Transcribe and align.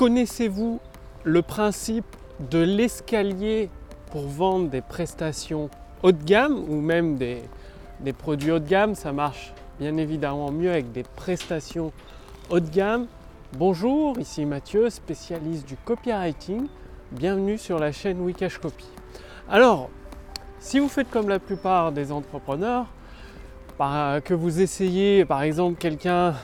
Connaissez-vous 0.00 0.80
le 1.24 1.42
principe 1.42 2.16
de 2.50 2.58
l'escalier 2.58 3.68
pour 4.10 4.22
vendre 4.22 4.70
des 4.70 4.80
prestations 4.80 5.68
haut 6.02 6.12
de 6.12 6.24
gamme 6.24 6.64
ou 6.70 6.80
même 6.80 7.18
des, 7.18 7.42
produits 8.16 8.50
haut 8.50 8.60
de 8.60 8.66
gamme? 8.66 8.94
Ça 8.94 9.12
marche 9.12 9.52
bien 9.78 9.98
évidemment 9.98 10.50
mieux 10.52 10.70
avec 10.70 10.90
des 10.92 11.02
prestations 11.02 11.92
haut 12.48 12.60
de 12.60 12.70
gamme. 12.70 13.08
Bonjour, 13.58 14.18
ici 14.18 14.46
Mathieu, 14.46 14.88
spécialiste 14.88 15.68
du 15.68 15.76
copywriting. 15.76 16.66
Bienvenue 17.12 17.58
sur 17.58 17.78
la 17.78 17.92
chaîne 17.92 18.22
Wikash 18.22 18.56
Copy. 18.56 18.86
Alors, 19.50 19.90
si 20.60 20.78
vous 20.78 20.88
faites 20.88 21.10
comme 21.10 21.28
la 21.28 21.38
plupart 21.38 21.92
des 21.92 22.10
entrepreneurs, 22.10 22.86
que 23.78 24.32
vous 24.32 24.62
essayez, 24.62 25.26
par 25.26 25.42
exemple, 25.42 25.76
quelqu'un, 25.78 26.36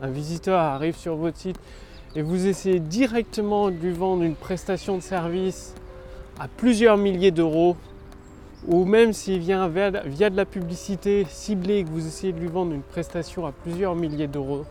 un 0.00 0.10
visiteur 0.10 0.60
arrive 0.60 0.96
sur 0.96 1.16
votre 1.16 1.38
site 1.38 1.58
et 2.16 2.22
vous 2.22 2.46
essayez 2.46 2.80
directement 2.80 3.70
de 3.70 3.76
lui 3.76 3.92
vendre 3.92 4.22
une 4.22 4.34
prestation 4.34 4.96
de 4.96 5.02
service 5.02 5.74
à 6.38 6.48
plusieurs 6.48 6.96
milliers 6.96 7.30
d'euros, 7.30 7.76
ou 8.66 8.84
même 8.84 9.12
s'il 9.12 9.38
vient 9.38 9.68
via, 9.68 9.90
de 9.90 10.36
la 10.36 10.44
publicité 10.44 11.24
ciblée 11.28 11.78
et 11.78 11.84
que 11.84 11.90
vous 11.90 12.06
essayez 12.06 12.32
de 12.32 12.40
lui 12.40 12.48
vendre 12.48 12.72
une 12.72 12.82
prestation 12.82 13.46
à 13.46 13.52
plusieurs 13.52 13.94
milliers 13.94 14.26
d'euros, 14.26 14.64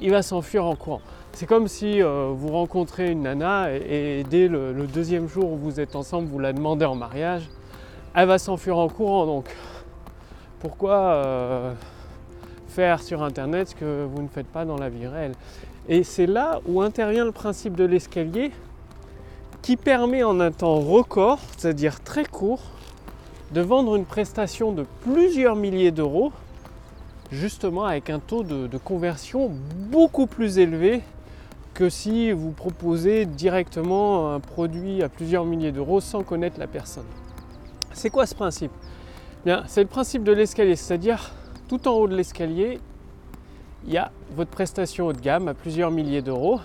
il 0.00 0.10
va 0.10 0.22
s'enfuir 0.22 0.64
en 0.64 0.74
courant. 0.74 1.00
C'est 1.32 1.46
comme 1.46 1.68
si 1.68 2.00
euh, 2.00 2.32
vous 2.34 2.48
rencontrez 2.48 3.10
une 3.10 3.22
nana 3.22 3.72
et, 3.72 4.24
dès 4.28 4.48
le, 4.48 4.72
deuxième 4.86 5.28
jour 5.28 5.52
où 5.52 5.56
vous 5.56 5.80
êtes 5.80 5.96
ensemble, 5.96 6.28
vous 6.28 6.38
la 6.38 6.52
demandez 6.52 6.84
en 6.84 6.94
mariage, 6.94 7.48
elle 8.14 8.28
va 8.28 8.38
s'enfuir 8.38 8.78
en 8.78 8.88
courant. 8.88 9.26
Donc 9.26 9.46
pourquoi 10.60 10.96
euh, 10.96 11.72
faire 12.68 13.02
sur 13.02 13.22
Internet 13.22 13.70
ce 13.70 13.74
que 13.74 14.04
vous 14.04 14.22
ne 14.22 14.28
faites 14.28 14.46
pas 14.46 14.64
dans 14.64 14.76
la 14.76 14.88
vie 14.88 15.06
réelle? 15.06 15.34
Et 15.88 16.02
c'est 16.02 16.26
là 16.26 16.60
où 16.66 16.80
intervient 16.80 17.24
le 17.24 17.32
principe 17.32 17.74
de 17.74 17.84
l'escalier 17.84 18.52
qui 19.60 19.76
permet 19.76 20.22
en 20.22 20.40
un 20.40 20.50
temps 20.50 20.80
record, 20.80 21.38
c'est-à-dire 21.56 22.02
très 22.02 22.24
court, 22.24 22.62
de 23.52 23.60
vendre 23.60 23.96
une 23.96 24.04
prestation 24.04 24.72
de 24.72 24.84
plusieurs 25.02 25.56
milliers 25.56 25.90
d'euros, 25.90 26.32
justement 27.30 27.84
avec 27.84 28.10
un 28.10 28.18
taux 28.18 28.42
de, 28.42 28.78
conversion 28.78 29.50
beaucoup 29.90 30.26
plus 30.26 30.58
élevé 30.58 31.02
que 31.74 31.88
si 31.88 32.30
vous 32.32 32.50
proposez 32.50 33.26
directement 33.26 34.32
un 34.32 34.40
produit 34.40 35.02
à 35.02 35.08
plusieurs 35.08 35.44
milliers 35.44 35.72
d'euros 35.72 36.00
sans 36.00 36.22
connaître 36.22 36.58
la 36.58 36.66
personne. 36.66 37.06
C'est 37.92 38.10
quoi 38.10 38.26
ce 38.26 38.34
principe? 38.34 38.72
C'est 39.66 39.82
le 39.82 39.88
principe 39.88 40.24
de 40.24 40.32
l'escalier, 40.32 40.76
c'est-à-dire 40.76 41.32
tout 41.68 41.86
en 41.88 41.92
haut 41.92 42.08
de 42.08 42.16
l'escalier, 42.16 42.80
il 43.86 43.92
y 43.92 43.98
a 43.98 44.10
votre 44.34 44.50
prestation 44.50 45.06
haut 45.06 45.12
de 45.12 45.20
gamme 45.20 45.48
à 45.48 45.54
plusieurs 45.54 45.90
milliers 45.90 46.22
d'euros. 46.22 46.60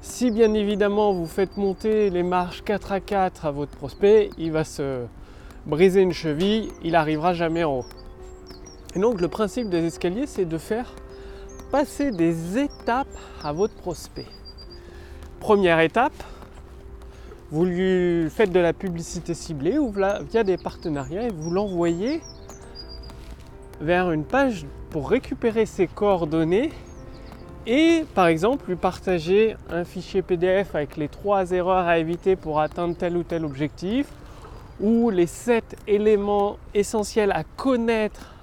Si 0.00 0.30
bien 0.30 0.52
évidemment 0.54 1.12
vous 1.12 1.26
faites 1.26 1.56
monter 1.56 2.10
les 2.10 2.22
marches 2.22 2.62
4 2.62 2.92
à 2.92 3.00
4 3.00 3.46
à 3.46 3.50
votre 3.50 3.76
prospect, 3.76 4.30
il 4.36 4.52
va 4.52 4.64
se 4.64 5.04
briser 5.66 6.02
une 6.02 6.12
cheville, 6.12 6.68
il 6.82 6.92
n'arrivera 6.92 7.34
jamais 7.34 7.64
en 7.64 7.78
haut. 7.78 7.84
Et 8.94 8.98
donc 8.98 9.20
le 9.20 9.28
principe 9.28 9.70
des 9.70 9.84
escaliers, 9.84 10.26
c'est 10.26 10.44
de 10.44 10.58
faire 10.58 10.94
passer 11.70 12.10
des 12.10 12.58
étapes 12.58 13.06
à 13.42 13.52
votre 13.52 13.74
prospect. 13.74 14.26
Première 15.40 15.80
étape, 15.80 16.12
vous 17.50 17.64
lui 17.64 18.28
faites 18.30 18.50
de 18.50 18.60
la 18.60 18.72
publicité 18.72 19.34
ciblée 19.34 19.78
ou 19.78 19.92
via 19.92 20.44
des 20.44 20.56
partenariats 20.56 21.28
et 21.28 21.30
vous 21.30 21.50
l'envoyez 21.50 22.20
vers 23.80 24.10
une 24.10 24.24
page 24.24 24.66
pour 24.94 25.10
récupérer 25.10 25.66
ses 25.66 25.88
coordonnées 25.88 26.70
et 27.66 28.04
par 28.14 28.28
exemple 28.28 28.68
lui 28.68 28.76
partager 28.76 29.56
un 29.68 29.84
fichier 29.84 30.22
PDF 30.22 30.76
avec 30.76 30.96
les 30.96 31.08
trois 31.08 31.50
erreurs 31.50 31.88
à 31.88 31.98
éviter 31.98 32.36
pour 32.36 32.60
atteindre 32.60 32.94
tel 32.96 33.16
ou 33.16 33.24
tel 33.24 33.44
objectif 33.44 34.06
ou 34.78 35.10
les 35.10 35.26
sept 35.26 35.76
éléments 35.88 36.58
essentiels 36.74 37.32
à 37.32 37.42
connaître 37.42 38.36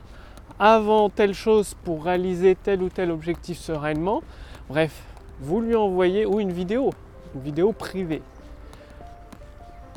avant 0.60 1.10
telle 1.10 1.34
chose 1.34 1.74
pour 1.86 2.04
réaliser 2.04 2.58
tel 2.62 2.84
ou 2.84 2.90
tel 2.90 3.12
objectif 3.12 3.58
sereinement. 3.58 4.22
Bref, 4.68 5.04
vous 5.40 5.62
lui 5.62 5.78
envoyez 5.78 6.26
ou 6.26 6.42
une 6.42 6.52
vidéo, 6.52 6.90
une 7.34 7.44
vidéo 7.44 7.72
privée. 7.72 8.22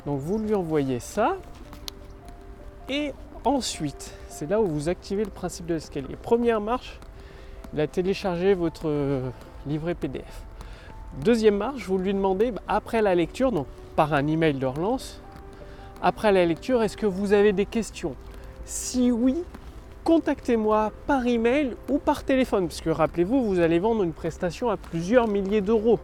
Donc 0.05 0.21
vous 0.21 0.37
lui 0.37 0.55
envoyez 0.55 1.01
ça 1.01 1.35
et 2.87 3.11
ensuite, 3.45 4.13
c'est 4.29 4.49
là 4.49 4.61
où 4.61 4.67
vous 4.67 4.89
activez 4.89 5.23
le 5.23 5.31
principe 5.31 5.65
de 5.65 5.75
l'escalier. 5.75 6.15
Première 6.21 6.61
marche, 6.61 6.99
il 7.73 7.79
a 7.79 7.87
téléchargé 7.87 8.53
votre 8.53 8.91
livret 9.67 9.95
PDF. 9.95 10.43
Deuxième 11.23 11.57
marche, 11.57 11.85
vous 11.87 11.97
lui 11.97 12.13
demandez 12.13 12.51
bah, 12.51 12.61
après 12.67 13.01
la 13.01 13.15
lecture, 13.15 13.51
donc 13.51 13.67
par 13.95 14.13
un 14.13 14.27
email 14.27 14.55
de 14.55 14.65
relance, 14.65 15.21
après 16.01 16.31
la 16.31 16.45
lecture, 16.45 16.83
est-ce 16.83 16.97
que 16.97 17.05
vous 17.05 17.33
avez 17.33 17.53
des 17.53 17.65
questions? 17.65 18.15
Si 18.65 19.11
oui, 19.11 19.35
contactez-moi 20.03 20.91
par 21.07 21.25
email 21.25 21.75
ou 21.89 21.97
par 21.97 22.23
téléphone, 22.23 22.67
puisque 22.67 22.87
rappelez-vous, 22.87 23.45
vous 23.45 23.59
allez 23.59 23.79
vendre 23.79 24.03
une 24.03 24.13
prestation 24.13 24.69
à 24.69 24.77
plusieurs 24.77 25.27
milliers 25.27 25.61
d'euros. 25.61 25.99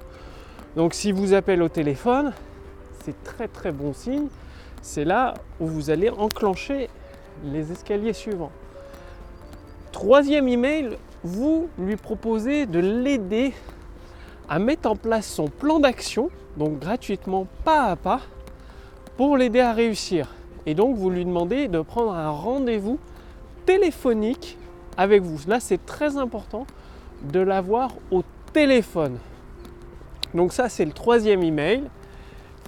Donc 0.76 0.94
si 0.94 1.12
vous 1.12 1.34
appelez 1.34 1.62
au 1.62 1.70
téléphone, 1.70 2.34
c'est 3.04 3.22
très 3.24 3.48
très 3.48 3.72
bon 3.72 3.94
signe. 3.94 4.28
C'est 4.82 5.06
là 5.06 5.34
où 5.60 5.68
vous 5.68 5.90
allez 5.90 6.10
enclencher 6.10 6.90
les 7.44 7.72
escaliers 7.72 8.14
suivants. 8.14 8.52
Troisième 9.92 10.48
email, 10.48 10.98
vous 11.24 11.70
lui 11.78 11.96
proposez 11.96 12.66
de 12.66 12.80
l'aider 12.80 13.54
à 14.50 14.60
mettre 14.60 14.90
en 14.90 14.96
place 14.96 15.28
son 15.28 15.48
plan 15.48 15.80
d'action, 15.80 16.30
donc 16.58 16.80
gratuitement, 16.80 17.48
pas 17.64 17.86
à 17.86 17.96
pas, 17.96 18.22
pour 19.18 19.38
l'aider 19.38 19.60
à 19.60 19.74
réussir. 19.74 20.34
Et 20.66 20.74
donc 20.74 20.96
vous 20.96 21.10
lui 21.10 21.26
demandez 21.26 21.68
de 21.68 21.82
prendre 21.82 22.14
un 22.14 22.30
rendez-vous 22.30 23.00
téléphonique 23.66 24.58
avec 24.98 25.22
vous. 25.22 25.40
Là, 25.48 25.60
c'est 25.60 25.86
très 25.86 26.18
important 26.18 26.66
de 27.22 27.40
l'avoir 27.40 27.92
au 28.12 28.24
téléphone. 28.54 29.18
Donc 30.34 30.54
ça, 30.54 30.70
c'est 30.70 30.86
le 30.86 30.92
troisième 30.92 31.44
email 31.44 31.84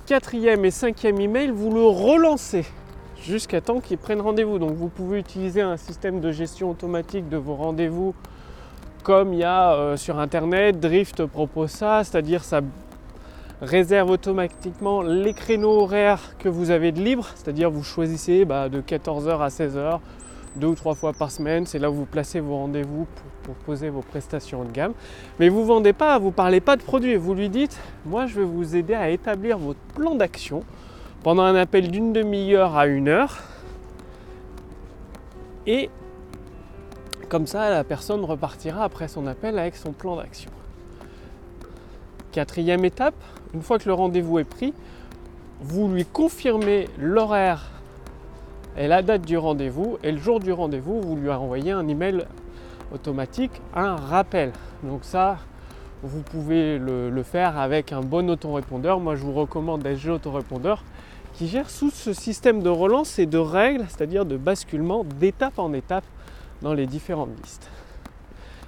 quatrième 0.05 0.65
et 0.65 0.71
cinquième 0.71 1.19
email, 1.19 1.49
vous 1.49 1.73
le 1.73 1.85
relancez 1.85 2.65
jusqu'à 3.23 3.61
temps 3.61 3.79
qu'il 3.79 3.97
prenne 3.97 4.21
rendez-vous. 4.21 4.59
Donc 4.59 4.73
vous 4.73 4.89
pouvez 4.89 5.19
utiliser 5.19 5.61
un 5.61 5.77
système 5.77 6.19
de 6.19 6.31
gestion 6.31 6.69
automatique 6.69 7.29
de 7.29 7.37
vos 7.37 7.55
rendez-vous 7.55 8.13
comme 9.03 9.33
il 9.33 9.39
y 9.39 9.43
a 9.43 9.73
euh, 9.73 9.97
sur 9.97 10.19
internet. 10.19 10.79
Drift 10.79 11.25
propose 11.25 11.71
ça, 11.71 12.03
c'est-à-dire 12.03 12.43
ça 12.43 12.61
réserve 13.61 14.09
automatiquement 14.09 15.01
les 15.01 15.33
créneaux 15.33 15.81
horaires 15.81 16.37
que 16.37 16.49
vous 16.49 16.69
avez 16.69 16.91
de 16.91 17.01
libre, 17.01 17.27
c'est-à-dire 17.35 17.71
vous 17.71 17.83
choisissez 17.83 18.45
bah, 18.45 18.69
de 18.69 18.81
14h 18.81 19.39
à 19.39 19.47
16h 19.47 19.99
deux 20.55 20.67
ou 20.67 20.75
trois 20.75 20.95
fois 20.95 21.13
par 21.13 21.31
semaine. 21.31 21.65
C'est 21.65 21.79
là 21.79 21.89
où 21.89 21.93
vous 21.93 22.05
placez 22.05 22.39
vos 22.39 22.57
rendez-vous 22.57 23.05
pour 23.43 23.55
proposer 23.55 23.89
vos 23.89 24.01
prestations 24.01 24.63
de 24.63 24.71
gamme. 24.71 24.93
Mais 25.39 25.49
vous 25.49 25.61
ne 25.61 25.65
vendez 25.65 25.93
pas, 25.93 26.19
vous 26.19 26.27
ne 26.27 26.33
parlez 26.33 26.61
pas 26.61 26.75
de 26.75 26.83
produit. 26.83 27.15
Vous 27.15 27.33
lui 27.33 27.49
dites, 27.49 27.77
moi 28.05 28.27
je 28.27 28.39
vais 28.39 28.45
vous 28.45 28.75
aider 28.75 28.93
à 28.93 29.09
établir 29.09 29.57
votre 29.57 29.79
plan 29.95 30.15
d'action 30.15 30.63
pendant 31.23 31.43
un 31.43 31.55
appel 31.55 31.89
d'une 31.89 32.11
demi-heure 32.11 32.75
à 32.75 32.85
une 32.85 33.07
heure. 33.07 33.39
Et 35.65 35.89
comme 37.29 37.47
ça, 37.47 37.69
la 37.69 37.83
personne 37.83 38.23
repartira 38.25 38.83
après 38.83 39.07
son 39.07 39.25
appel 39.25 39.57
avec 39.57 39.75
son 39.75 39.93
plan 39.93 40.17
d'action. 40.17 40.51
Quatrième 42.33 42.83
étape, 42.83 43.15
une 43.53 43.61
fois 43.61 43.79
que 43.79 43.87
le 43.87 43.93
rendez-vous 43.93 44.39
est 44.39 44.43
pris, 44.43 44.73
vous 45.61 45.87
lui 45.87 46.05
confirmez 46.05 46.89
l'horaire 46.99 47.71
et 48.77 48.87
la 48.87 49.01
date 49.01 49.21
du 49.21 49.37
rendez-vous. 49.37 49.97
Et 50.03 50.11
le 50.11 50.17
jour 50.17 50.39
du 50.41 50.51
rendez-vous, 50.51 51.01
vous 51.01 51.15
lui 51.15 51.29
envoyez 51.29 51.71
un 51.71 51.87
email 51.87 52.25
automatique, 52.93 53.61
un 53.73 53.95
rappel. 53.95 54.51
Donc 54.83 55.05
ça, 55.05 55.37
vous 56.03 56.21
pouvez 56.21 56.77
le, 56.77 57.23
faire 57.23 57.57
avec 57.57 57.93
un 57.93 58.01
bon 58.01 58.29
autorépondeur. 58.29 58.99
Moi, 58.99 59.15
je 59.15 59.21
vous 59.21 59.33
recommande 59.33 59.85
SG 59.85 60.09
Autorépondeur 60.09 60.83
qui 61.33 61.47
gère 61.47 61.69
sous 61.69 61.89
ce 61.89 62.13
système 62.13 62.61
de 62.61 62.69
relance 62.69 63.19
et 63.19 63.25
de 63.25 63.37
règles, 63.37 63.85
c'est-à-dire 63.89 64.25
de 64.25 64.37
basculement 64.37 65.03
d'étape 65.03 65.59
en 65.59 65.73
étape 65.73 66.05
dans 66.61 66.73
les 66.73 66.85
différentes 66.85 67.31
listes. 67.43 67.69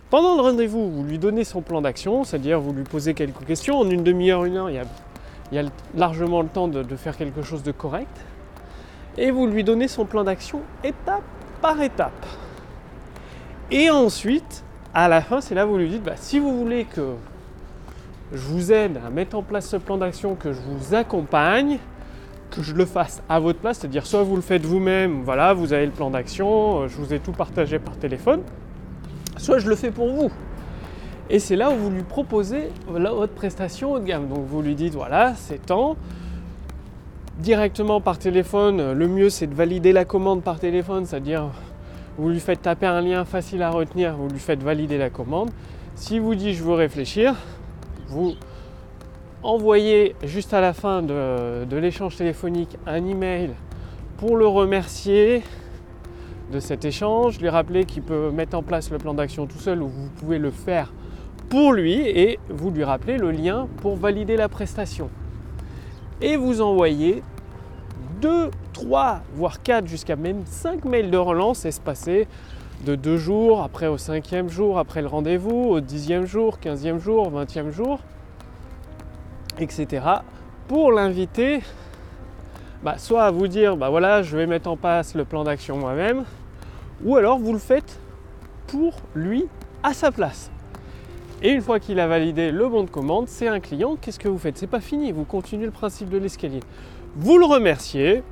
Pendant 0.09 0.35
le 0.35 0.41
rendez-vous, 0.41 0.89
vous 0.89 1.03
lui 1.03 1.19
donnez 1.19 1.43
son 1.43 1.61
plan 1.61 1.81
d'action, 1.81 2.23
c'est-à-dire 2.23 2.59
vous 2.59 2.73
lui 2.73 2.83
posez 2.83 3.13
quelques 3.13 3.45
questions. 3.45 3.79
En 3.79 3.89
une 3.89 4.03
demi-heure, 4.03 4.45
une 4.45 4.57
heure, 4.57 4.69
il 4.69 4.75
y, 5.51 5.59
a, 5.59 5.63
largement 5.95 6.41
le 6.41 6.47
temps 6.47 6.67
de 6.67 6.95
faire 6.95 7.17
quelque 7.17 7.41
chose 7.41 7.63
de 7.63 7.71
correct 7.71 8.25
et 9.17 9.31
vous 9.31 9.47
lui 9.47 9.63
donnez 9.63 9.87
son 9.87 10.05
plan 10.05 10.23
d'action 10.23 10.61
étape 10.83 11.23
par 11.61 11.81
étape. 11.81 12.25
Et 13.71 13.89
ensuite, 13.89 14.63
à 14.93 15.07
la 15.07 15.21
fin, 15.21 15.41
c'est 15.41 15.55
là 15.55 15.65
où 15.65 15.71
vous 15.71 15.77
lui 15.77 15.89
dites, 15.89 16.03
bah, 16.03 16.15
si 16.15 16.39
vous 16.39 16.55
voulez 16.57 16.85
que 16.85 17.13
je 18.31 18.37
vous 18.37 18.71
aide 18.71 18.99
à 19.05 19.09
mettre 19.09 19.37
en 19.37 19.41
place 19.41 19.67
ce 19.69 19.77
plan 19.77 19.97
d'action, 19.97 20.35
que 20.35 20.51
je 20.51 20.59
vous 20.59 20.95
accompagne, 20.95 21.79
que 22.51 22.61
je 22.61 22.73
le 22.73 22.85
fasse 22.85 23.21
à 23.29 23.39
votre 23.39 23.59
place, 23.59 23.79
c'est-à-dire 23.79 24.05
soit 24.05 24.23
vous 24.23 24.35
le 24.35 24.41
faites 24.41 24.65
vous-même, 24.65 25.23
voilà, 25.23 25.53
vous 25.53 25.73
avez 25.73 25.85
le 25.85 25.91
plan 25.91 26.09
d'action, 26.09 26.81
euh, 26.81 26.87
je 26.87 26.97
vous 26.97 27.13
ai 27.13 27.19
tout 27.19 27.31
partagé 27.31 27.79
par 27.79 27.97
téléphone, 27.97 28.41
soit 29.37 29.59
je 29.59 29.69
le 29.69 29.75
fais 29.75 29.91
pour 29.91 30.09
vous. 30.09 30.31
Et 31.29 31.39
c'est 31.39 31.55
là 31.55 31.71
où 31.71 31.75
vous 31.75 31.89
lui 31.89 32.03
proposez 32.03 32.69
votre 32.87 33.33
prestation 33.33 33.93
haut 33.93 33.99
de 33.99 34.05
gamme. 34.05 34.27
Donc 34.27 34.45
vous 34.45 34.61
lui 34.61 34.75
dites 34.75 34.93
voilà, 34.93 35.33
c'est 35.35 35.65
temps. 35.65 35.95
Directement 37.39 37.99
par 37.99 38.17
téléphone, 38.17 38.93
le 38.93 39.07
mieux 39.07 39.29
c'est 39.29 39.47
de 39.47 39.55
valider 39.55 39.91
la 39.91 40.05
commande 40.05 40.43
par 40.43 40.59
téléphone, 40.59 41.05
c'est-à-dire 41.05 41.49
vous 42.17 42.29
lui 42.29 42.39
faites 42.39 42.61
taper 42.61 42.85
un 42.85 43.01
lien 43.01 43.25
facile 43.25 43.61
à 43.61 43.71
retenir, 43.71 44.15
vous 44.15 44.29
lui 44.29 44.39
faites 44.39 44.63
valider 44.63 44.97
la 44.97 45.09
commande. 45.09 45.49
Si 45.95 46.19
vous 46.19 46.35
dit 46.35 46.53
je 46.53 46.63
veux 46.63 46.75
réfléchir, 46.75 47.35
vous 48.07 48.35
envoyez 49.45 50.15
juste 50.23 50.53
à 50.53 50.61
la 50.61 50.73
fin 50.73 51.03
de, 51.03 51.65
de 51.65 51.77
l'échange 51.77 52.15
téléphonique 52.15 52.77
un 52.87 53.05
email 53.05 53.51
pour 54.17 54.37
le 54.37 54.47
remercier 54.47 55.43
de 56.51 56.59
cet 56.59 56.83
échange, 56.83 57.39
lui 57.39 57.49
rappeler 57.49 57.85
qu'il 57.85 58.01
peut 58.01 58.31
mettre 58.31 58.57
en 58.57 58.63
place 58.63 58.89
le 58.89 58.97
plan 58.97 59.13
d'action 59.13 59.45
tout 59.45 59.59
seul 59.59 59.81
ou 59.83 59.87
vous 59.87 60.09
pouvez 60.09 60.39
le 60.39 60.51
faire 60.51 60.91
pour 61.49 61.73
lui 61.73 61.93
et 61.93 62.39
vous 62.49 62.71
lui 62.71 62.83
rappelez 62.83 63.17
le 63.17 63.31
lien 63.31 63.67
pour 63.81 63.95
valider 63.95 64.35
la 64.35 64.49
prestation. 64.49 65.09
Et 66.21 66.37
vous 66.37 66.61
envoyez 66.61 67.21
2, 68.21 68.49
3, 68.73 69.21
voire 69.35 69.61
4, 69.61 69.87
jusqu'à 69.87 70.15
même 70.15 70.41
5 70.45 70.85
mails 70.85 71.11
de 71.11 71.17
relance 71.17 71.65
espacés 71.65 72.27
de 72.83 72.95
2 72.95 73.17
jours, 73.17 73.61
après 73.61 73.87
au 73.87 73.97
5e 73.97 74.49
jour, 74.49 74.79
après 74.79 75.01
le 75.01 75.07
rendez-vous, 75.07 75.69
au 75.69 75.81
10e 75.81 76.25
jour, 76.25 76.57
15e 76.63 76.99
jour, 76.99 77.31
20e 77.31 77.71
jour, 77.71 77.99
etc. 79.59 80.05
pour 80.67 80.91
l'inviter 80.91 81.61
bah, 82.83 82.97
soit 82.97 83.23
à 83.23 83.31
vous 83.31 83.47
dire 83.47 83.77
bah 83.77 83.89
voilà 83.89 84.21
je 84.21 84.37
vais 84.37 84.47
mettre 84.47 84.69
en 84.69 84.77
place 84.77 85.15
le 85.15 85.25
plan 85.25 85.43
d'action 85.43 85.77
moi-même 85.77 86.23
ou 87.03 87.15
alors 87.15 87.39
vous 87.39 87.53
le 87.53 87.59
faites 87.59 87.99
pour 88.67 88.95
lui 89.13 89.45
à 89.83 89.93
sa 89.93 90.11
place. 90.11 90.51
Et 91.41 91.51
une 91.51 91.61
fois 91.61 91.79
qu'il 91.79 91.99
a 91.99 92.07
validé 92.07 92.51
le 92.51 92.67
bon 92.67 92.83
de 92.83 92.89
commande, 92.89 93.27
c'est 93.27 93.47
un 93.47 93.59
client, 93.59 93.97
qu'est-ce 93.99 94.19
que 94.19 94.27
vous 94.27 94.37
faites? 94.37 94.57
C'est 94.57 94.67
pas 94.67 94.79
fini, 94.79 95.11
vous 95.11 95.25
continuez 95.25 95.65
le 95.65 95.71
principe 95.71 96.09
de 96.09 96.17
l'escalier. 96.17 96.61
Vous 97.15 97.37
le 97.37 97.45
remerciez 97.45 98.23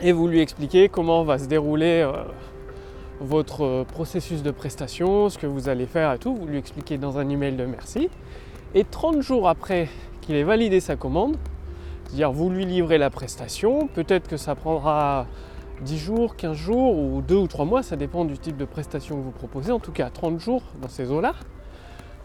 et 0.00 0.12
vous 0.12 0.28
lui 0.28 0.40
expliquez 0.40 0.88
comment 0.88 1.24
va 1.24 1.38
se 1.38 1.46
dérouler 1.46 2.02
euh, 2.02 2.12
votre 3.20 3.84
processus 3.84 4.42
de 4.42 4.50
prestation, 4.50 5.28
ce 5.28 5.38
que 5.38 5.46
vous 5.46 5.68
allez 5.68 5.86
faire 5.86 6.12
et 6.12 6.18
tout. 6.18 6.34
Vous 6.34 6.46
lui 6.46 6.58
expliquez 6.58 6.98
dans 6.98 7.18
un 7.18 7.28
email 7.28 7.56
de 7.56 7.64
merci. 7.64 8.10
Et 8.74 8.84
30 8.84 9.20
jours 9.20 9.48
après 9.48 9.88
qu'il 10.28 10.44
validé 10.44 10.78
sa 10.80 10.94
commande, 10.94 11.38
c'est-à-dire 12.04 12.30
vous 12.32 12.50
lui 12.50 12.66
livrez 12.66 12.98
la 12.98 13.08
prestation, 13.08 13.86
peut-être 13.86 14.28
que 14.28 14.36
ça 14.36 14.54
prendra 14.54 15.26
10 15.80 15.96
jours, 15.96 16.36
15 16.36 16.54
jours 16.54 16.98
ou 16.98 17.22
2 17.22 17.34
ou 17.34 17.46
3 17.46 17.64
mois, 17.64 17.82
ça 17.82 17.96
dépend 17.96 18.26
du 18.26 18.36
type 18.36 18.58
de 18.58 18.66
prestation 18.66 19.16
que 19.16 19.22
vous 19.22 19.30
proposez, 19.30 19.72
en 19.72 19.78
tout 19.78 19.90
cas 19.90 20.10
30 20.10 20.38
jours 20.38 20.62
dans 20.82 20.88
ces 20.90 21.10
eaux-là. 21.10 21.32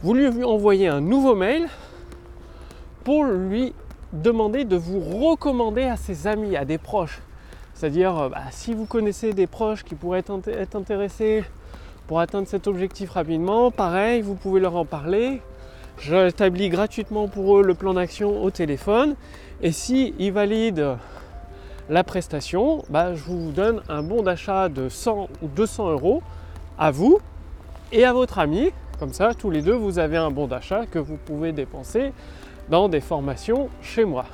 Vous 0.02 0.14
lui 0.14 0.44
envoyez 0.44 0.90
un 0.90 1.00
nouveau 1.00 1.34
mail 1.34 1.70
pour 3.06 3.24
lui 3.24 3.74
demander 4.12 4.66
de 4.66 4.76
vous 4.76 5.00
recommander 5.00 5.84
à 5.84 5.96
ses 5.96 6.28
amis, 6.28 6.58
à 6.58 6.66
des 6.66 6.78
proches. 6.78 7.22
C'est-à-dire, 7.74 8.18
euh, 8.18 8.30
bah, 8.30 8.42
si 8.52 8.74
vous 8.74 8.86
connaissez 8.86 9.32
des 9.32 9.48
proches 9.48 9.86
qui 9.86 9.96
pourraient 9.96 10.20
être 10.20 10.76
intéressés 10.76 11.46
pour 12.08 12.20
atteindre 12.20 12.50
cet 12.50 12.68
objectif 12.68 13.12
rapidement, 13.12 13.72
pareil, 13.72 14.22
vous 14.22 14.36
pouvez 14.36 14.60
leur 14.60 14.76
en 14.76 14.84
parler. 14.84 15.42
J'établis 16.00 16.70
gratuitement 16.70 17.28
pour 17.28 17.58
eux 17.58 17.64
le 17.64 17.74
plan 17.76 17.94
d'action 17.94 18.44
au 18.44 18.52
téléphone. 18.52 19.16
Et 19.62 19.72
si 19.72 20.14
ils 20.20 20.32
valident 20.32 20.98
la 21.90 22.04
prestation, 22.04 22.84
bah, 22.90 23.14
je 23.14 23.24
vous 23.24 23.52
donne 23.52 23.82
un 23.90 24.04
bon 24.04 24.24
d'achat 24.24 24.70
de 24.70 24.90
100 24.90 25.30
ou 25.42 25.48
200 25.48 25.92
euros 25.92 26.22
à 26.78 26.92
vous 26.92 27.20
et 27.92 28.06
à 28.06 28.14
votre 28.14 28.40
ami. 28.40 28.72
Comme 29.00 29.14
ça, 29.14 29.34
tous 29.34 29.50
les 29.50 29.62
deux, 29.62 29.74
vous 29.74 30.00
avez 30.00 30.18
un 30.18 30.32
bon 30.32 30.48
d'achat 30.48 30.86
que 30.86 31.00
vous 31.00 31.18
pouvez 31.18 31.52
dépenser 31.52 32.14
dans 32.70 32.90
des 32.90 33.02
formations 33.02 33.70
chez 33.82 34.06
moi. 34.06 34.26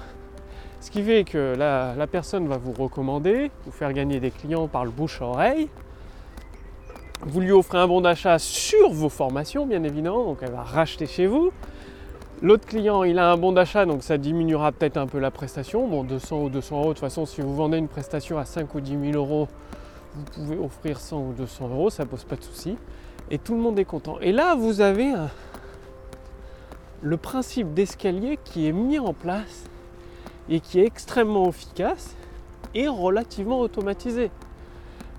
Ce 0.82 0.92
qui 0.92 1.04
fait 1.04 1.24
que 1.24 1.56
la, 1.58 1.94
la, 1.96 2.08
personne 2.08 2.48
va 2.48 2.58
vous 2.58 2.72
recommander, 2.72 3.52
vous 3.66 3.72
faire 3.72 3.92
gagner 3.92 4.20
des 4.20 4.32
clients 4.32 4.68
par 4.68 4.86
le 4.86 4.92
bouche 4.92 5.22
à 5.22 5.26
oreille. 5.26 5.70
Vous 7.22 7.42
lui 7.42 7.52
offrez 7.52 7.78
un 7.78 7.88
bon 7.88 8.00
d'achat 8.00 8.40
sur 8.40 8.92
vos 8.92 9.10
formations, 9.10 9.66
bien 9.66 9.84
évidemment, 9.84 10.24
donc 10.24 10.38
elle 10.42 10.52
va 10.52 10.64
racheter 10.64 11.06
chez 11.06 11.28
vous. 11.28 11.52
L'autre 12.42 12.66
client, 12.66 13.04
il 13.04 13.20
a 13.20 13.30
un 13.30 13.36
bon 13.36 13.52
d'achat, 13.52 13.86
donc 13.86 14.04
ça 14.04 14.18
diminuera 14.18 14.72
peut-être 14.72 14.96
un 14.96 15.06
peu 15.06 15.20
la 15.20 15.30
prestation. 15.30 15.86
Bon, 15.86 16.06
200 16.06 16.44
ou 16.44 16.50
200 16.50 16.78
euros, 16.78 16.88
de 16.88 16.94
toute 16.94 17.00
façon, 17.00 17.26
si 17.26 17.42
vous 17.42 17.54
vendez 17.54 17.78
une 17.78 17.90
prestation 17.90 18.38
à 18.38 18.46
5 18.46 18.74
ou 18.74 18.80
10 18.80 19.12
000 19.12 19.14
euros, 19.16 19.50
vous 20.16 20.24
pouvez 20.24 20.58
offrir 20.58 20.98
100 20.98 21.20
ou 21.20 21.34
200 21.34 21.68
euros, 21.68 21.90
ça 21.90 22.06
pose 22.06 22.24
pas 22.24 22.38
de 22.38 22.44
souci. 22.44 22.78
Et 23.30 23.38
tout 23.38 23.54
le 23.54 23.60
monde 23.60 23.78
est 23.78 23.86
content. 23.86 24.18
Et 24.22 24.32
là, 24.32 24.56
vous 24.56 24.80
avez 24.80 25.14
le 27.02 27.18
principe 27.18 27.74
d'escalier 27.74 28.40
qui 28.46 28.68
est 28.68 28.72
mis 28.72 28.98
en 28.98 29.14
place 29.14 29.66
et 30.48 30.62
qui 30.62 30.80
est 30.80 30.86
extrêmement 30.86 31.50
efficace 31.50 32.16
et 32.74 32.88
relativement 32.88 33.60
automatisé. 33.60 34.32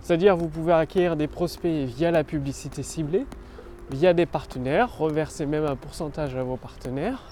C'est-à-dire, 0.02 0.36
vous 0.36 0.48
pouvez 0.48 0.72
acquérir 0.72 1.16
des 1.16 1.26
prospects 1.26 1.86
via 1.86 2.10
la 2.10 2.24
publicité 2.24 2.82
ciblée 2.82 3.26
via 3.90 4.14
des 4.14 4.26
partenaires, 4.26 4.96
reverser 4.96 5.46
même 5.46 5.64
un 5.64 5.76
pourcentage 5.76 6.36
à 6.36 6.42
vos 6.42 6.56
partenaires 6.56 7.22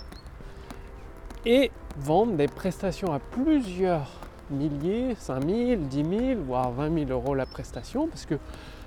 et 1.46 1.70
vendre 1.96 2.32
des 2.32 2.48
prestations 2.48 3.12
à 3.12 3.20
plusieurs 3.20 4.10
milliers, 4.50 5.14
5 5.18 5.44
000, 5.46 5.80
10 5.82 5.96
000, 5.96 6.40
voire 6.44 6.72
20 6.72 7.06
000 7.06 7.10
euros 7.10 7.34
la 7.34 7.46
prestation 7.46 8.08
parce 8.08 8.26
que 8.26 8.34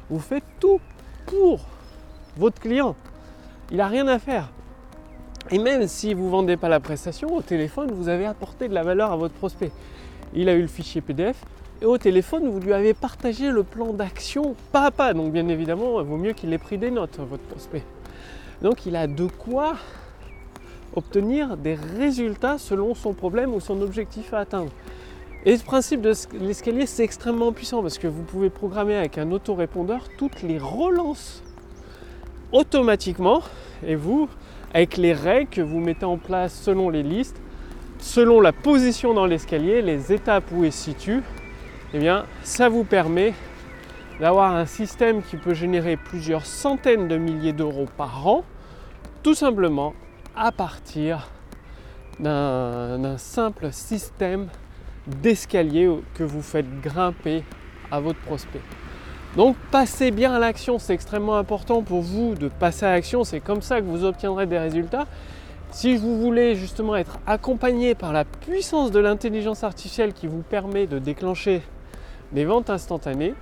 vous 0.10 0.20
faites 0.20 0.44
tout 0.60 0.80
pour 1.26 1.62
votre 2.36 2.60
client. 2.60 2.96
Il 3.72 3.78
n'a 3.78 3.88
rien 3.88 4.08
à 4.08 4.20
faire. 4.20 4.50
Et 5.50 5.58
même 5.58 5.88
si 5.88 6.14
vous 6.14 6.26
ne 6.26 6.30
vendez 6.30 6.58
pas 6.58 6.70
la 6.70 6.80
prestation, 6.80 7.34
au 7.34 7.42
téléphone, 7.42 7.92
vous 7.92 8.10
avez 8.10 8.26
apporté 8.26 8.68
de 8.68 8.74
la 8.74 8.84
valeur 8.84 9.12
à 9.12 9.16
votre 9.16 9.34
prospect. 9.34 9.72
Il 10.34 10.50
a 10.50 10.54
eu 10.54 10.62
le 10.62 10.68
fichier 10.68 11.02
PDF, 11.02 11.44
et 11.82 11.86
au 11.86 11.98
téléphone, 11.98 12.48
vous 12.48 12.60
lui 12.60 12.74
avez 12.74 12.94
partagé 12.94 13.50
le 13.50 13.64
plan 13.64 13.94
d'action 13.94 14.56
pas 14.72 14.86
à 14.86 14.92
pas. 14.92 15.14
Donc 15.14 15.32
bien 15.32 15.48
évidemment, 15.48 16.00
il 16.00 16.06
vaut 16.06 16.18
mieux 16.18 16.34
qu'il 16.34 16.54
ait 16.54 16.60
pris 16.60 16.78
des 16.78 16.92
notes, 16.92 17.18
votre 17.18 17.44
prospect. 17.44 17.84
Donc 18.62 18.86
il 18.86 18.96
a 18.96 19.08
de 19.08 19.26
quoi 19.26 19.76
obtenir 20.96 21.58
des 21.58 21.74
résultats 21.74 22.58
selon 22.58 22.94
son 22.94 23.14
problème 23.14 23.54
ou 23.54 23.60
son 23.60 23.82
objectif 23.82 24.34
à 24.34 24.40
atteindre. 24.40 24.72
Et 25.44 25.58
ce 25.58 25.64
principe 25.64 26.02
de 26.02 26.14
l'escalier, 26.40 26.86
c'est 26.86 27.04
extrêmement 27.04 27.52
puissant 27.52 27.82
parce 27.82 27.98
que 27.98 28.08
vous 28.08 28.22
pouvez 28.22 28.52
programmer 28.52 28.96
avec 28.96 29.18
un 29.18 29.32
autorépondeur 29.32 30.06
toutes 30.20 30.44
les 30.44 30.60
relances 30.60 31.42
automatiquement 32.52 33.42
et 33.84 33.96
vous, 33.96 34.30
avec 34.72 34.98
les 34.98 35.14
règles 35.14 35.50
que 35.50 35.62
vous 35.62 35.80
mettez 35.80 36.06
en 36.06 36.18
place 36.18 36.54
selon 36.54 36.92
les 36.92 37.02
listes, 37.02 37.42
selon 37.98 38.40
la 38.40 38.52
position 38.52 39.16
dans 39.16 39.26
l'escalier, 39.26 39.82
les 39.82 40.14
étapes 40.14 40.52
où 40.52 40.64
il 40.64 40.72
se 40.72 40.84
situe, 40.84 41.24
eh 41.94 42.00
bien, 42.00 42.26
ça 42.44 42.70
vous 42.70 42.84
permet 42.84 43.34
d'avoir 44.20 44.56
un 44.56 44.66
système 44.66 45.22
qui 45.22 45.36
peut 45.36 45.54
générer 45.54 45.98
plusieurs 45.98 46.46
centaines 46.46 47.08
de 47.08 47.18
milliers 47.18 47.54
d'euros 47.54 47.88
par 47.98 48.28
an, 48.28 48.44
tout 49.24 49.34
simplement 49.34 49.94
à 50.36 50.52
partir 50.52 51.28
d'un 52.20 53.18
simple 53.18 53.72
système 53.72 54.48
d'escalier 55.08 55.90
que 56.14 56.24
vous 56.24 56.42
faites 56.42 56.82
grimper 56.82 57.44
à 57.90 58.00
votre 58.00 58.20
prospect. 58.20 58.62
Donc 59.36 59.56
passez 59.72 60.12
bien 60.12 60.34
à 60.34 60.40
l'action, 60.40 60.78
c'est 60.78 60.94
extrêmement 60.94 61.38
important 61.38 61.82
pour 61.82 62.02
vous 62.02 62.36
de 62.36 62.48
passer 62.48 62.86
à 62.86 62.92
l'action, 62.92 63.24
c'est 63.24 63.40
comme 63.40 63.62
ça 63.62 63.80
que 63.80 63.86
vous 63.86 64.04
obtiendrez 64.04 64.46
des 64.46 64.60
résultats. 64.60 65.08
Si 65.72 65.96
vous 65.96 66.20
voulez 66.20 66.56
justement 66.56 66.98
être 66.98 67.18
accompagné 67.26 67.96
par 67.96 68.12
la 68.12 68.26
puissance 68.26 68.92
de 68.92 69.00
l'intelligence 69.00 69.64
artificielle 69.64 70.14
qui 70.14 70.28
vous 70.28 70.42
permet 70.42 70.86
de 70.86 71.00
déclencher 71.00 71.62
des 72.32 72.46
ventes 72.46 72.70
instantanées, 72.70 73.34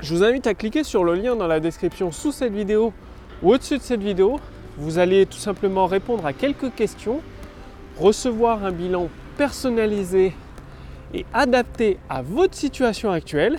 je 0.00 0.14
vous 0.14 0.24
invite 0.24 0.46
à 0.46 0.54
cliquer 0.54 0.84
sur 0.84 1.04
le 1.04 1.14
lien 1.14 1.36
dans 1.36 1.46
la 1.46 1.60
description 1.60 2.10
sous 2.10 2.32
cette 2.32 2.52
vidéo 2.52 2.92
ou 3.42 3.52
au-dessus 3.52 3.78
de 3.78 3.82
cette 3.82 4.02
vidéo. 4.02 4.40
Vous 4.76 4.98
allez 4.98 5.26
tout 5.26 5.38
simplement 5.38 5.86
répondre 5.86 6.26
à 6.26 6.32
quelques 6.32 6.74
questions, 6.74 7.20
recevoir 7.98 8.64
un 8.64 8.72
bilan 8.72 9.08
personnalisé 9.36 10.32
et 11.14 11.24
adapté 11.32 11.98
à 12.08 12.22
votre 12.22 12.54
situation 12.54 13.10
actuelle. 13.10 13.58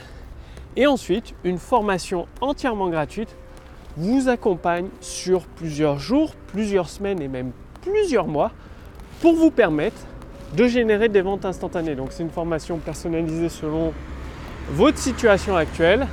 Et 0.75 0.87
ensuite, 0.87 1.33
une 1.43 1.59
formation 1.59 2.27
entièrement 2.41 2.89
gratuite 2.89 3.35
vous 3.95 4.27
accompagne 4.27 4.87
sur 5.01 5.41
plusieurs 5.45 5.99
jours, 5.99 6.33
plusieurs 6.47 6.89
semaines 6.89 7.21
et 7.21 7.27
même 7.27 7.51
plusieurs 7.81 8.27
mois 8.27 8.51
pour 9.21 9.35
vous 9.35 9.51
permettre 9.51 10.01
de 10.57 10.67
générer 10.67 11.09
des 11.09 11.21
ventes 11.21 11.45
instantanées. 11.45 11.95
Donc 11.95 12.11
c'est 12.11 12.23
une 12.23 12.31
formation 12.31 12.77
personnalisée 12.77 13.49
selon 13.49 13.93
votre 14.69 14.97
situation 14.97 15.55
actuelle 15.55 16.07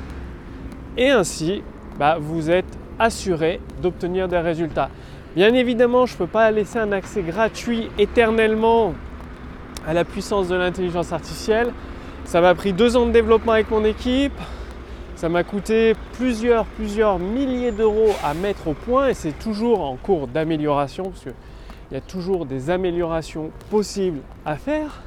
et 0.97 1.11
ainsi 1.11 1.62
bah, 1.99 2.19
vous 2.21 2.50
êtes 2.50 2.78
assuré 2.99 3.61
d'obtenir 3.83 4.28
des 4.28 4.38
résultats. 4.38 4.90
Bien 5.37 5.54
évidemment, 5.54 6.07
je 6.07 6.14
ne 6.14 6.19
peux 6.19 6.26
pas 6.26 6.50
laisser 6.50 6.78
un 6.78 6.92
accès 6.92 7.23
gratuit 7.23 7.88
éternellement 7.99 8.95
à 9.87 9.95
la 9.95 10.04
puissance 10.04 10.49
de 10.49 10.57
l'intelligence 10.57 11.12
artificielle. 11.12 11.73
Ça 12.25 12.40
m'a 12.40 12.54
pris 12.54 12.73
deux 12.73 12.97
ans 12.97 13.07
de 13.07 13.12
développement 13.12 13.52
avec 13.52 13.71
mon 13.71 13.85
équipe. 13.85 14.38
Ça 15.14 15.28
m'a 15.28 15.45
coûté 15.45 15.95
plusieurs, 16.14 16.64
plusieurs 16.64 17.19
milliers 17.19 17.73
d'euros 17.73 18.14
à 18.25 18.35
mettre 18.35 18.69
au 18.69 18.75
point 18.75 19.09
et 19.09 19.14
c'est 19.14 19.38
toujours 19.38 19.83
en 19.83 19.97
cours 19.97 20.26
d'amélioration 20.26 21.04
parce 21.04 21.21
qu'il 21.21 21.33
y 21.92 21.97
a 21.97 22.00
toujours 22.00 22.47
des 22.47 22.71
améliorations 22.71 23.50
possibles 23.71 24.21
à 24.45 24.57
faire. 24.57 25.02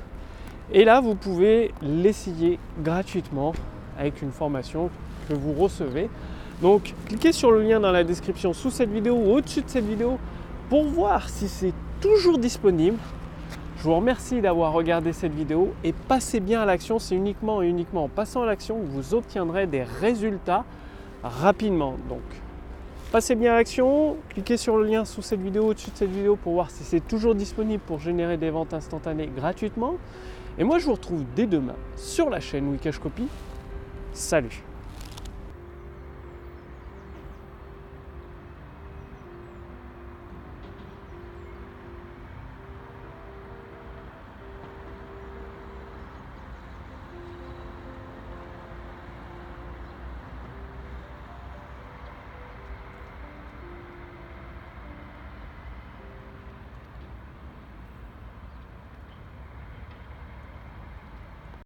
Et 0.76 0.86
là, 0.86 1.02
vous 1.02 1.14
pouvez 1.14 1.72
l'essayer 1.84 2.58
gratuitement 2.84 3.54
avec 3.96 4.24
une 4.24 4.32
formation 4.32 4.90
que 5.30 5.36
vous 5.36 5.54
recevez. 5.54 6.10
Donc, 6.64 6.96
cliquez 7.06 7.32
sur 7.32 7.52
le 7.52 7.62
lien 7.62 7.80
dans 7.80 7.92
la 7.92 8.04
description 8.04 8.54
sous 8.54 8.72
cette 8.72 8.90
vidéo 8.90 9.14
ou 9.16 9.36
au-dessus 9.36 9.62
de 9.62 9.70
cette 9.70 9.86
vidéo 9.86 10.18
pour 10.70 10.86
voir 10.86 11.30
si 11.30 11.48
c'est 11.48 11.74
toujours 12.02 12.40
disponible. 12.40 12.98
Je 13.78 13.84
vous 13.84 13.96
remercie 13.96 14.42
d'avoir 14.42 14.74
regardé 14.74 15.14
cette 15.14 15.36
vidéo 15.36 15.74
et 15.84 15.94
passez 15.94 16.40
bien 16.40 16.62
à 16.62 16.66
l'action. 16.66 16.98
C'est 16.98 17.16
uniquement 17.16 17.62
et 17.62 17.68
uniquement 17.68 18.06
en 18.06 18.10
passant 18.10 18.42
à 18.42 18.48
l'action 18.48 18.80
que 18.80 18.86
vous 18.86 19.14
obtiendrez 19.14 19.68
des 19.68 19.84
résultats 19.84 20.66
rapidement. 21.22 21.98
Donc, 22.10 22.22
passez 23.12 23.36
bien 23.36 23.54
à 23.54 23.58
l'action. 23.58 24.16
Cliquez 24.30 24.58
sur 24.58 24.78
le 24.78 24.86
lien 24.86 25.06
sous 25.06 25.22
cette 25.22 25.42
vidéo, 25.42 25.68
au-dessus 25.68 25.92
de 25.92 25.98
cette 25.98 26.12
vidéo 26.12 26.36
pour 26.36 26.54
voir 26.54 26.72
si 26.72 26.84
c'est 26.84 27.08
toujours 27.08 27.36
disponible 27.36 27.84
pour 27.86 28.00
générer 28.00 28.38
des 28.38 28.50
ventes 28.50 28.74
instantanées 28.74 29.30
gratuitement. 29.36 29.98
Et 30.58 30.64
moi, 30.64 30.78
je 30.78 30.86
vous 30.86 30.94
retrouve 30.94 31.24
dès 31.36 31.48
demain 31.48 31.76
sur 31.96 32.30
la 32.30 32.40
chaîne 32.40 32.70
Wikash 32.70 33.00
Copy. 33.00 33.28
Salut 34.14 34.64